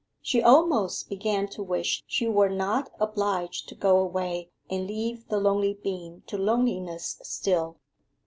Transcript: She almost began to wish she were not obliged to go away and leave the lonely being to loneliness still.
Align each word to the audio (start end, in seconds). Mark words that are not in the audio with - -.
She 0.19 0.41
almost 0.41 1.09
began 1.09 1.47
to 1.49 1.61
wish 1.61 2.03
she 2.07 2.27
were 2.27 2.49
not 2.49 2.89
obliged 2.99 3.69
to 3.69 3.75
go 3.75 3.99
away 3.99 4.49
and 4.67 4.87
leave 4.87 5.27
the 5.27 5.37
lonely 5.39 5.75
being 5.83 6.23
to 6.25 6.39
loneliness 6.39 7.19
still. 7.21 7.77